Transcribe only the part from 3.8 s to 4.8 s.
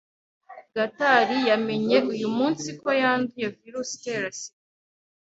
itera sida.